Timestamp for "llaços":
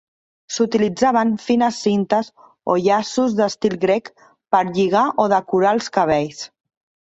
2.87-3.37